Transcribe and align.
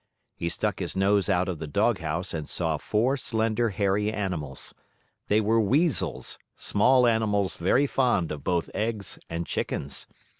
He 0.35 0.49
stuck 0.49 0.79
his 0.79 0.95
nose 0.95 1.29
out 1.29 1.47
of 1.47 1.59
the 1.59 1.67
doghouse 1.67 2.33
and 2.33 2.49
saw 2.49 2.77
four 2.77 3.15
slender, 3.17 3.69
hairy 3.69 4.11
animals. 4.11 4.73
They 5.27 5.39
were 5.39 5.61
Weasels, 5.61 6.39
small 6.57 7.05
animals 7.05 7.55
very 7.55 7.85
fond 7.85 8.31
of 8.31 8.43
both 8.43 8.71
eggs 8.73 9.19
and 9.29 9.45
chickens. 9.45 10.07